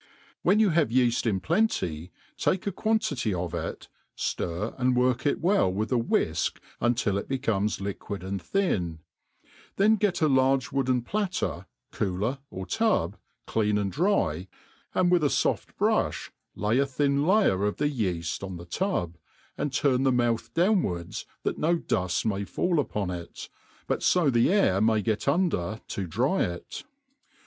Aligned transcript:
'■ 0.01 0.03
WHEN 0.41 0.57
yoju 0.59 0.71
have 0.73 0.89
yeaft 0.89 1.27
in 1.27 1.39
plenty, 1.39 2.11
take 2.35 2.65
a 2.65 2.71
quantity 2.71 3.35
of 3.35 3.53
it, 3.53 3.87
flir 4.17 4.73
and 4.79 4.95
work 4.95 5.27
it 5.27 5.39
well 5.41 5.71
with 5.71 5.91
a 5.91 5.99
whifk 5.99 6.57
until 6.79 7.19
it 7.19 7.27
becomes 7.27 7.79
liquid 7.79 8.23
and 8.23 8.41
tbin> 8.41 8.97
then 9.75 9.99
gee 9.99 10.11
a 10.19 10.27
large 10.27 10.71
wooden 10.71 11.03
platter, 11.03 11.67
cooler, 11.91 12.39
or 12.49 12.65
tub, 12.65 13.15
clean 13.45 13.77
and 13.77 13.91
dry, 13.91 14.47
and 14.95 15.11
with 15.11 15.23
a 15.23 15.27
fofr^brufb, 15.27 16.31
lay 16.55 16.79
a 16.79 16.87
thin 16.87 17.23
layer 17.27 17.63
of 17.63 17.77
the 17.77 17.85
yeaft 17.87 18.41
on 18.43 18.57
the 18.57 18.65
tub, 18.65 19.19
and 19.55 19.71
turn 19.71 20.01
the 20.01 20.11
mouth 20.11 20.51
downwards 20.55 21.27
that 21.43 21.59
no 21.59 21.75
duft 21.77 22.25
may 22.25 22.43
fall 22.43 22.79
upon 22.79 23.11
it, 23.11 23.49
but 23.85 24.01
fo 24.01 24.31
that 24.31 24.39
the 24.39 24.51
air 24.51 24.81
may 24.81 24.99
get 24.99 25.27
under 25.27 25.79
to 25.87 26.07
dry 26.07 26.41
it. 26.41 26.85